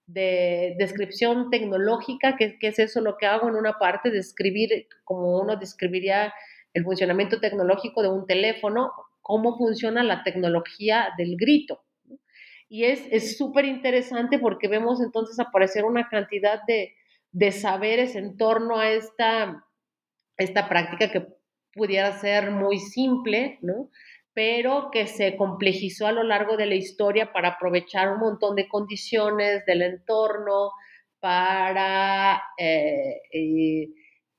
[0.07, 5.57] de, descripción tecnológica, que, es eso lo que hago en una parte, describir como uno
[5.57, 6.33] describiría
[6.73, 11.83] el funcionamiento tecnológico de un teléfono, cómo funciona la tecnología del grito.
[12.71, 18.89] Y es súper interesante porque vemos entonces aparecer una cantidad de, saberes en torno a
[18.89, 19.67] esta,
[20.39, 21.42] esta práctica que
[21.73, 23.91] pudiera ser muy simple, ¿no?
[24.35, 28.69] pero que se complejizó a lo largo de la historia para aprovechar un montón de
[28.69, 30.71] condiciones del entorno,
[31.21, 33.89] para eh, eh,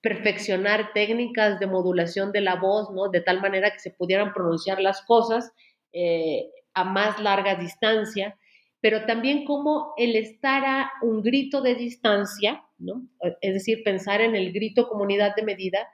[0.01, 3.09] perfeccionar técnicas de modulación de la voz, ¿no?
[3.09, 5.53] De tal manera que se pudieran pronunciar las cosas
[5.93, 8.37] eh, a más larga distancia,
[8.81, 13.07] pero también como el estar a un grito de distancia, ¿no?
[13.39, 15.87] es decir, pensar en el grito comunidad de medida,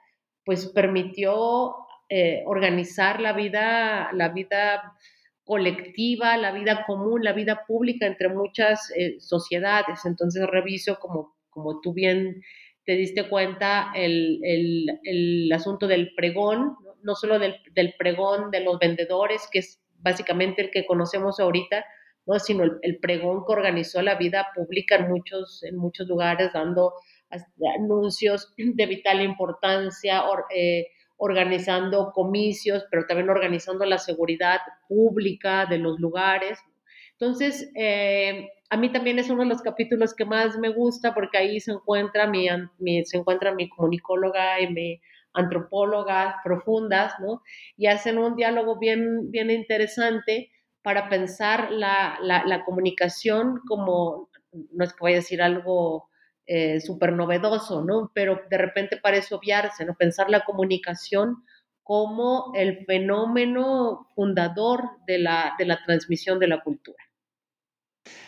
[0.44, 1.74] pues permitió
[2.08, 4.94] eh, organizar la vida, la vida
[5.44, 10.04] colectiva, la vida común, la vida pública entre muchas eh, sociedades.
[10.04, 12.42] Entonces reviso, como, como tú bien
[12.84, 18.78] te diste cuenta, el, el, asunto del pregón, no, solo del, del, pregón de los
[18.78, 21.84] vendedores, que es básicamente el que conocemos ahorita,
[22.26, 22.38] ¿no?
[22.38, 26.94] sino el, pregón que organizó la vida pública en muchos, en muchos lugares, dando
[27.78, 30.22] anuncios de vital importancia,
[30.54, 36.58] eh, organizando comicios, pero también organizando la seguridad pública de los lugares.
[37.12, 41.36] Entonces, eh, a mí también es uno de los capítulos que más me gusta porque
[41.36, 45.00] ahí se encuentra mi, mi se encuentra mi comunicóloga y mi
[45.32, 47.42] antropólogas profundas, ¿no?
[47.76, 50.50] Y hacen un diálogo bien, bien interesante
[50.82, 54.30] para pensar la, la, comunicación como,
[54.72, 56.08] no es que vaya a decir algo
[56.46, 58.10] eh, súper novedoso, ¿no?
[58.14, 59.94] Pero de repente parece obviarse, ¿no?
[59.94, 61.44] Pensar la comunicación
[61.82, 67.02] como el fenómeno fundador de la, de la transmisión de la cultura.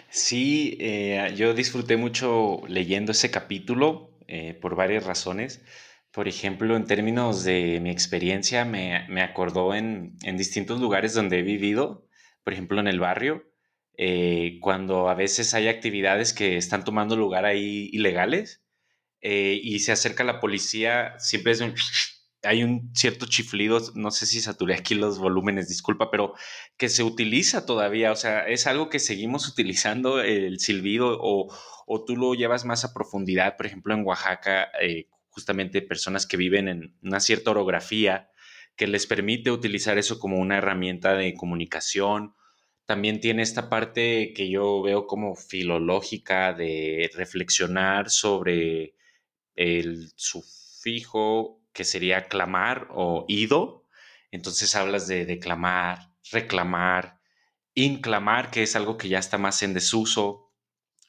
[0.09, 5.64] Sí, eh, yo disfruté mucho leyendo ese capítulo eh, por varias razones.
[6.11, 11.38] Por ejemplo, en términos de mi experiencia, me, me acordó en, en, distintos lugares donde
[11.38, 12.07] he vivido,
[12.44, 13.52] por ejemplo, en el barrio,
[13.96, 18.62] eh, cuando a veces hay actividades que están tomando lugar ahí ilegales
[19.24, 21.74] y se acerca la policía, siempre es un
[22.44, 26.35] hay un cierto chiflido, no sé si saturé aquí los volúmenes, disculpa, pero
[26.76, 31.55] que se utiliza todavía, o sea, es algo que seguimos utilizando el silbido o,
[31.87, 36.37] o tú lo llevas más a profundidad, por ejemplo, en Oaxaca, eh, justamente personas que
[36.37, 38.28] viven en una cierta orografía
[38.76, 42.35] que les permite utilizar eso como una herramienta de comunicación.
[42.87, 48.97] También tiene esta parte que yo veo como filológica de reflexionar sobre
[49.55, 53.87] el sufijo que sería clamar o ido.
[54.31, 57.21] Entonces hablas de declamar, reclamar,
[57.75, 60.53] inclamar, que es algo que ya está más en desuso.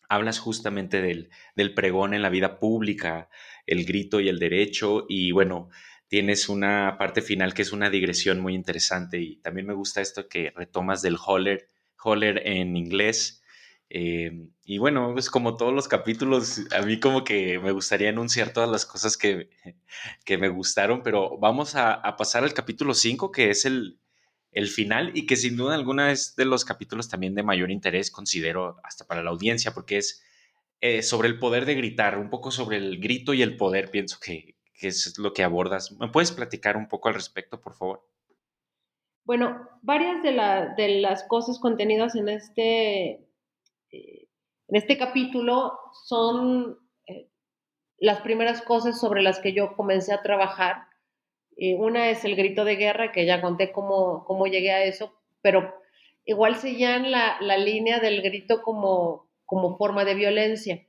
[0.10, 3.30] Hablas justamente del, del pregón en la vida pública,
[3.66, 5.06] el grito y el derecho.
[5.10, 5.70] Y bueno,
[6.14, 9.20] tienes una parte final que es una digresión muy interesante.
[9.20, 11.68] Y también me gusta esto que retomas del holler,
[12.04, 13.42] holler en inglés,
[13.90, 14.32] eh,
[14.64, 18.70] y bueno, pues como todos los capítulos, a mí como que me gustaría anunciar todas
[18.70, 19.50] las cosas que,
[20.24, 23.98] que me gustaron, pero vamos a, pasar al capítulo 5, que es el,
[24.52, 28.12] el, final y que sin duda alguna es de los capítulos también de mayor interés,
[28.12, 30.22] considero, hasta para la audiencia, porque es
[30.80, 34.20] eh, sobre el poder de gritar, un poco sobre el grito y el poder, pienso
[34.20, 34.53] que,
[34.88, 35.92] es lo que abordas.
[36.00, 38.08] ¿Me puedes platicar un poco al respecto, por favor?
[39.26, 43.26] Bueno, varias de, la, de las cosas contenidas en este
[43.92, 44.28] eh,
[44.74, 47.30] en este capítulo son eh,
[48.00, 50.88] las primeras cosas sobre las que yo comencé a trabajar.
[51.58, 55.14] Eh, una es el grito de guerra, que ya conté cómo, cómo llegué a eso,
[55.42, 55.76] pero
[56.26, 60.88] igual seguían la, la línea del grito como, como forma de violencia,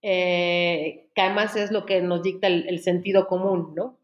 [0.00, 3.98] que además es lo que nos dicta el, sentido común, ¿no?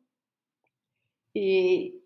[1.32, 2.02] Y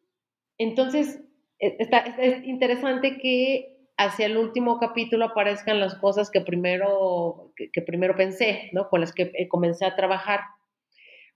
[0.59, 1.21] entonces,
[1.59, 8.15] está, es interesante que hacia el último capítulo aparezcan las cosas que primero, que, primero
[8.17, 8.89] pensé, ¿no?
[8.89, 10.41] Con las que eh, comencé a trabajar.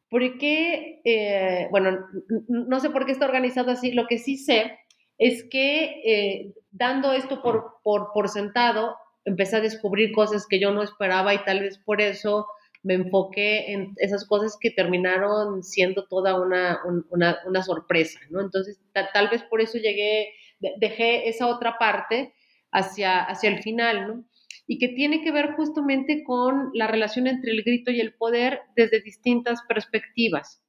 [0.09, 2.07] Porque, eh, bueno,
[2.49, 4.79] no sé por qué está organizado así, lo que sí sé
[5.19, 10.73] es que eh, dando esto por, por, por, sentado, empecé a descubrir cosas que yo
[10.73, 12.47] no esperaba y tal vez por eso
[12.83, 16.81] me enfoqué en esas cosas que terminaron siendo toda una,
[17.11, 18.41] una, una sorpresa, ¿no?
[18.41, 20.35] Entonces, tal vez por eso llegué,
[20.79, 22.35] dejé esa otra parte
[22.73, 24.25] hacia, hacia el final, ¿no?
[24.67, 28.63] Y que tiene que ver justamente con la relación entre el grito y el poder
[28.75, 30.63] desde distintas perspectivas.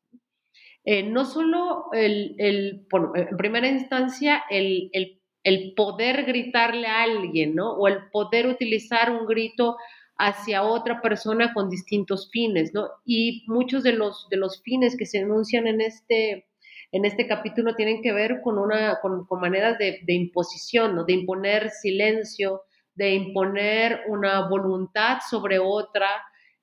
[0.86, 2.86] Eh, no solo el, el
[3.16, 7.74] en primera instancia, el, el, el, poder gritarle a alguien, ¿no?
[7.74, 9.78] O el poder utilizar un grito
[10.18, 12.90] hacia otra persona con distintos fines, ¿no?
[13.06, 16.48] Y muchos de los, de los fines que se enuncian en este,
[16.94, 21.04] en este capítulo tienen que ver con, una, con, maneras de, imposición, ¿no?
[21.04, 22.62] de imponer silencio,
[22.94, 26.08] de imponer una voluntad sobre otra,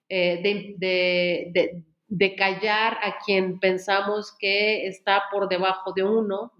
[0.08, 0.40] eh,
[0.78, 6.52] de, de, callar a quien pensamos que está por debajo de uno.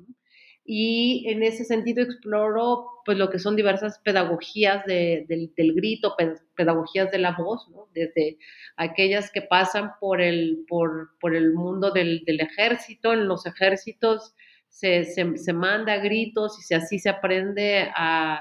[0.72, 6.14] Y en ese sentido exploro pues, lo que son diversas pedagogías del, grito,
[6.54, 7.88] pedagogías de la voz, ¿no?
[7.92, 8.38] desde
[8.76, 13.12] aquellas que pasan por el, por, por el mundo del, del, ejército.
[13.12, 14.33] En los ejércitos
[14.68, 18.40] se, se, se, manda gritos y se, así se aprende a,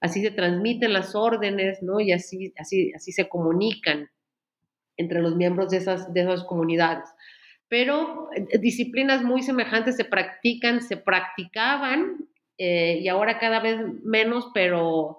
[0.00, 2.00] así se transmiten las órdenes, ¿no?
[2.00, 4.10] Y así, así, así se comunican
[4.96, 7.08] entre los miembros de esas, de esas comunidades.
[7.68, 14.50] Pero eh, disciplinas muy semejantes se practican, se practicaban eh, y ahora cada vez menos,
[14.52, 15.18] pero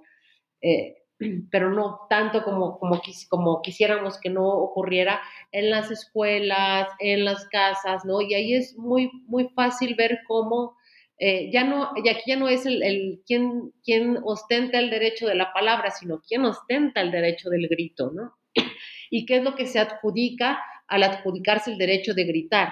[0.61, 0.97] eh,
[1.51, 7.47] pero no tanto como, como, como quisiéramos que no ocurriera en las escuelas, en las
[7.47, 8.21] casas, ¿no?
[8.21, 10.77] Y ahí es muy, muy fácil ver cómo
[11.21, 15.27] eh, ya no, y aquí ya no es el, el quien, quien ostenta el derecho
[15.27, 18.33] de la palabra, sino quien ostenta el derecho del grito, ¿no?
[19.11, 20.59] Y qué es lo que se adjudica
[20.89, 22.69] al adjudicarse el derecho de gritar.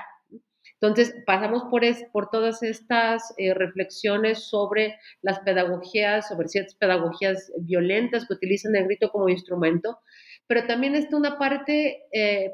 [0.80, 8.28] Entonces, pasamos por, por todas estas eh, reflexiones sobre las pedagogías, sobre ciertas pedagogías violentas
[8.28, 10.00] que utilizan el grito como instrumento,
[10.46, 12.54] pero también está una parte eh,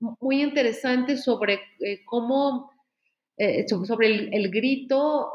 [0.00, 2.70] muy interesante sobre eh, cómo,
[3.66, 5.32] sobre el, grito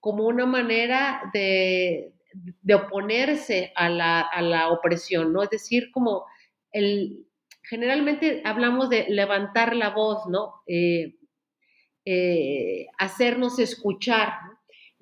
[0.00, 2.12] como una manera de,
[2.62, 5.42] de oponerse a la, a la, opresión, ¿no?
[5.42, 6.24] Es decir, como
[6.72, 7.26] el,
[7.70, 10.62] generalmente hablamos de levantar la voz, ¿no?
[10.66, 11.14] Eh,
[12.98, 14.32] hacernos escuchar.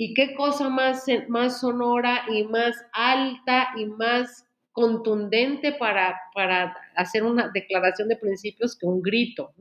[0.00, 7.24] y qué cosa más, más sonora y más alta y más contundente para, para hacer
[7.24, 9.52] una declaración de principios que un grito.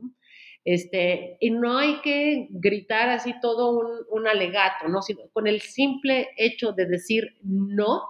[0.64, 5.02] Este, y no hay que gritar así todo un, un alegato, ¿no?
[5.02, 8.02] Sino con el simple hecho de decir no,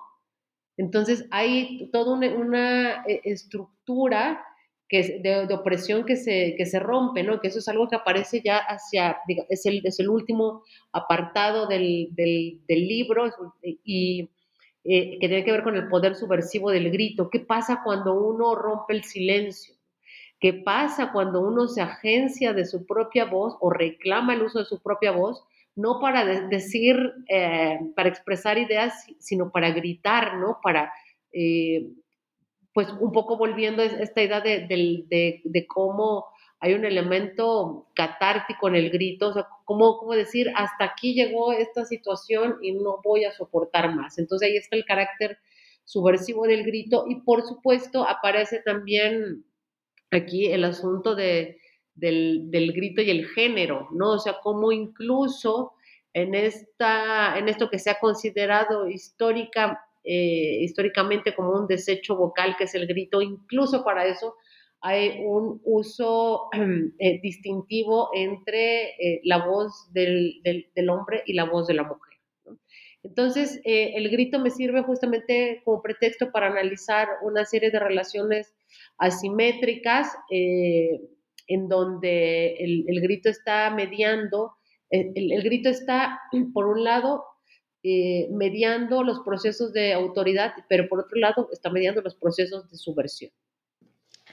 [0.78, 4.42] entonces hay toda una, eh, estructura
[4.88, 7.40] que de, opresión que se, que se rompe, ¿no?
[7.40, 9.18] Que eso es algo que aparece ya hacia,
[9.48, 10.62] es, el, es el último
[10.92, 13.26] apartado del, del, libro
[13.62, 14.30] y
[14.84, 17.28] eh, que tiene que ver con el poder subversivo del grito.
[17.28, 19.74] ¿Qué pasa cuando uno rompe el silencio?
[20.40, 24.64] ¿Qué pasa cuando uno se agencia de su propia voz o reclama el uso de
[24.64, 25.44] su propia voz
[25.78, 26.96] no para decir,
[27.28, 30.58] eh, para expresar ideas, sino para gritar, ¿no?
[30.60, 30.92] Para,
[31.32, 31.86] eh,
[32.78, 36.26] pues un poco volviendo a esta idea de, cómo
[36.60, 41.52] hay un elemento catártico en el grito, o sea, cómo, cómo decir, hasta aquí llegó
[41.52, 44.16] esta situación y no voy a soportar más.
[44.20, 45.38] Entonces ahí está el carácter
[45.82, 49.44] subversivo del grito y por supuesto aparece también
[50.12, 51.58] aquí el asunto de
[51.96, 54.12] del, grito y el género, ¿no?
[54.12, 55.72] O sea, cómo incluso
[56.12, 62.56] en, esta, en esto que se ha considerado histórica, eh, históricamente como un desecho vocal,
[62.56, 64.36] que es el grito, incluso para eso
[64.80, 66.48] hay un uso
[66.98, 72.18] eh, distintivo entre eh, la voz del, del, hombre y la voz de la mujer.
[73.02, 78.54] Entonces, el grito me sirve justamente como pretexto para analizar una serie de relaciones
[78.96, 84.52] asimétricas en donde el, grito está mediando,
[84.90, 86.18] el, grito está,
[86.52, 87.24] por un lado,
[87.90, 92.76] eh, mediando los procesos de autoridad, pero por otro lado está mediando los procesos de
[92.76, 93.30] subversión.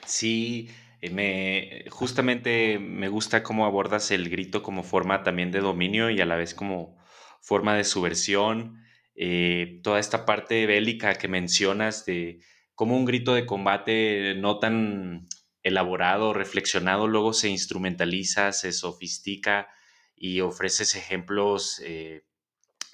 [0.04, 0.68] Sí,
[1.00, 6.20] eh, me, justamente me gusta cómo abordas el grito como forma también de dominio y
[6.20, 6.98] a la vez como
[7.40, 8.84] forma de subversión.
[9.14, 12.40] Eh, toda esta parte bélica que mencionas de
[12.74, 15.28] cómo un grito de combate no tan
[15.62, 19.68] elaborado, reflexionado, luego se instrumentaliza, se sofistica
[20.14, 21.80] y ofreces ejemplos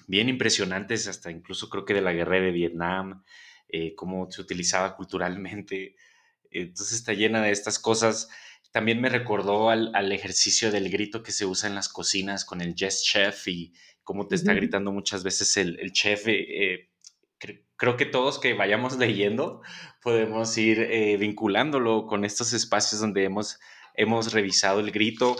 [0.07, 3.23] bien impresionantes, hasta incluso creo que de la guerra de Vietnam,
[3.69, 5.95] eh, cómo se utilizaba culturalmente.
[6.51, 8.29] Entonces está llena de estas cosas.
[8.71, 12.75] También me recordó al, ejercicio del grito que se usa en las cocinas con el
[12.75, 13.73] Yes Chef y
[14.03, 16.23] cómo te está gritando muchas veces el, chef.
[16.27, 16.89] Eh,
[17.75, 19.61] creo que todos que vayamos leyendo
[20.01, 23.59] podemos ir eh, vinculándolo con estos espacios donde hemos,
[23.95, 25.35] hemos revisado el grito.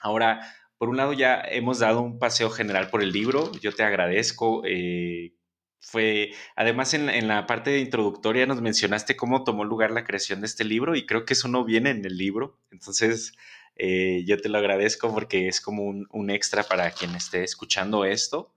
[0.00, 0.40] Ahora,
[0.82, 4.64] por un lado ya hemos dado un paseo general por el libro, yo te agradezco.
[4.66, 5.32] Eh,
[5.78, 10.64] fue, además en, la parte introductoria nos mencionaste cómo tomó lugar la creación de este
[10.64, 13.32] libro y creo que eso no viene en el libro, entonces
[13.76, 18.04] eh, yo te lo agradezco porque es como un, un extra para quien esté escuchando
[18.04, 18.52] esto.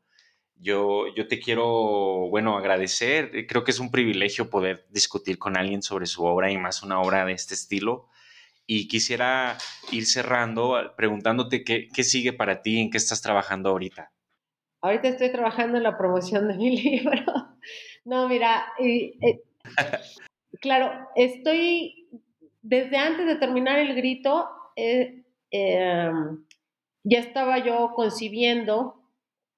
[0.56, 3.46] Yo, yo te quiero, bueno, agradecer.
[3.48, 7.00] Creo que es un privilegio poder discutir con alguien sobre su obra y más una
[7.00, 8.10] obra de este estilo.
[8.68, 9.58] Y quisiera
[9.92, 14.12] ir cerrando preguntándote qué, qué sigue para ti, en qué estás trabajando ahorita.
[14.82, 17.24] Ahorita estoy trabajando en la promoción de mi libro.
[18.06, 19.14] No, mira, eh,
[20.62, 22.08] claro, estoy,
[22.62, 26.46] desde antes de terminar el grito, eh, em,
[27.04, 29.02] ya estaba yo concibiendo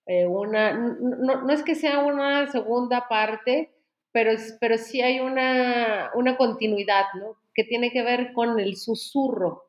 [0.05, 3.73] eh, una, no, es que sea una segunda parte,
[4.13, 4.31] pero,
[4.61, 7.35] pero sí hay una, una continuidad, ¿no?
[7.57, 9.63] Que tiene que ver con el susurro.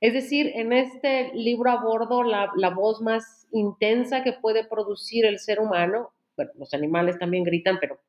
[0.00, 5.38] Es decir, en este libro abordo la, la voz más intensa que puede producir el
[5.38, 6.10] ser humano.
[6.36, 8.00] Bueno, los animales también gritan, pero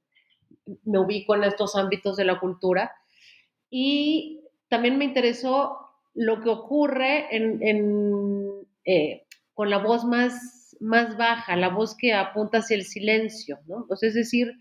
[0.86, 2.92] me ubico en estos ámbitos de la cultura.
[3.70, 5.78] Y también me interesó
[6.16, 12.14] lo que ocurre en, en, eh, con la voz más más baja, la voz que
[12.14, 13.88] apunta hacia el silencio, ¿no?
[14.02, 14.52] es decir,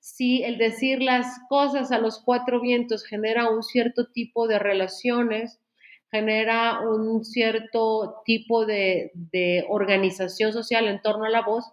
[0.00, 5.60] si el decir las cosas a los cuatro vientos genera un cierto tipo de relaciones,
[6.10, 9.12] genera un cierto tipo de,
[9.68, 11.64] organización social en torno a la voz,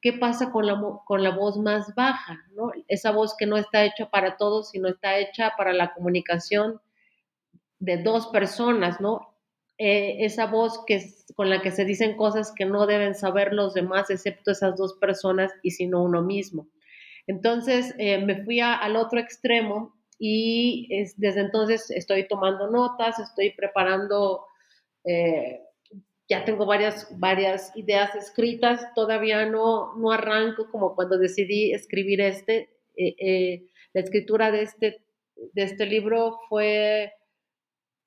[0.00, 2.42] ¿qué pasa con la, con la voz más baja?
[2.54, 2.72] ¿no?
[2.88, 6.80] Esa voz que no está hecha para todos, sino está hecha para la comunicación
[7.78, 9.32] de dos personas, ¿no?
[9.78, 11.02] Eh, esa voz que,
[11.34, 14.94] con la que se dicen cosas que no deben saber los demás, excepto esas dos
[14.94, 16.68] personas y sino uno mismo.
[17.26, 24.44] Entonces eh, me fui al otro extremo y desde entonces estoy tomando notas, estoy preparando,
[25.04, 25.60] eh,
[26.28, 32.70] ya tengo varias, varias ideas escritas, todavía no, no arranco como cuando decidí escribir este.
[32.96, 35.04] la escritura de este,
[35.52, 37.12] de este libro fue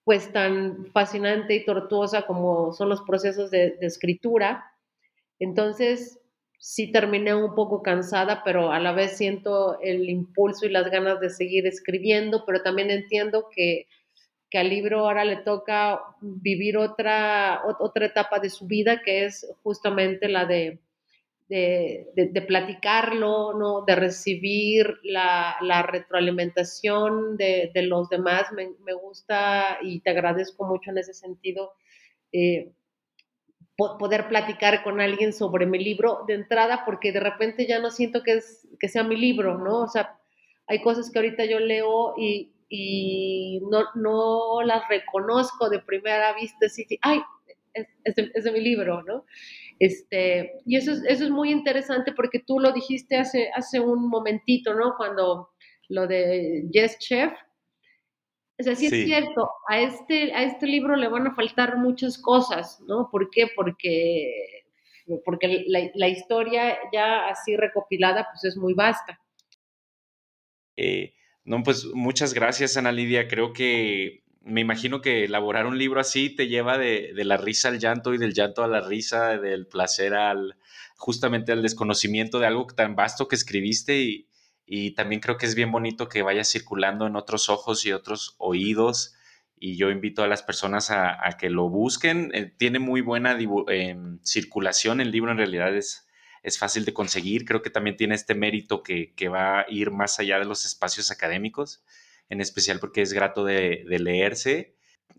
[0.06, 4.72] pues tan fascinante y tortuosa como son los procesos de, escritura.
[5.40, 6.20] Entonces,
[6.60, 11.20] sí terminé un poco cansada, pero a la vez siento el impulso y las ganas
[11.20, 13.88] de seguir escribiendo, pero también entiendo que,
[14.50, 19.46] que al libro ahora le toca vivir otra, otra etapa de su vida, que es
[19.64, 20.80] justamente la de,
[21.48, 23.84] de, platicarlo, ¿no?
[23.86, 28.52] de recibir la, la retroalimentación de, los demás.
[28.54, 31.74] Me, me, gusta y te agradezco mucho en ese sentido.
[32.32, 32.72] Eh,
[33.78, 38.24] poder platicar con alguien sobre mi libro de entrada, porque de repente ya no siento
[38.24, 39.82] que, es, que sea mi libro, ¿no?
[39.82, 40.18] O sea,
[40.68, 46.70] hay cosas que ahorita yo leo y, y no, no, las reconozco de primera vista,
[46.70, 47.20] sí, sí ay,
[47.74, 49.26] es, es, de, mi libro, ¿no?
[49.80, 54.08] Este, y eso es, eso es muy interesante porque tú lo dijiste hace, hace un
[54.08, 54.96] momentito, ¿no?
[54.96, 55.50] Cuando
[55.90, 57.34] lo de Yes Chef,
[58.58, 62.18] o sea, sí, es cierto, a este, a este libro le van a faltar muchas
[62.18, 63.10] cosas, ¿no?
[63.12, 63.48] ¿Por qué?
[63.54, 64.64] Porque,
[65.26, 69.20] porque la, historia ya así recopilada, pues es muy vasta.
[70.78, 73.28] Eh, no, pues muchas gracias, Ana Lidia.
[73.28, 77.68] Creo que me imagino que elaborar un libro así te lleva de, de, la risa
[77.70, 80.56] al llanto y del llanto a la risa, del placer al
[80.96, 84.28] justamente al desconocimiento de algo tan vasto que escribiste y,
[84.66, 88.36] y también creo que es bien bonito que vaya circulando en otros ojos y otros
[88.38, 89.16] oídos
[89.58, 92.32] y yo invito a las personas a, que lo busquen.
[92.34, 93.38] Eh, tiene muy buena
[93.70, 96.08] em, circulación, el libro en realidad es,
[96.44, 100.20] es fácil de conseguir, creo que también tiene este mérito que, va a ir más
[100.20, 101.84] allá de los espacios académicos,
[102.30, 104.76] en especial porque es grato de, leerse.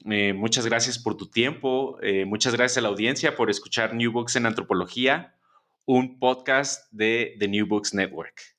[0.09, 4.13] Eh, muchas gracias por tu tiempo, eh, muchas gracias a la audiencia por escuchar New
[4.13, 5.35] Books en Antropología,
[5.85, 8.56] un podcast de The New Books Network.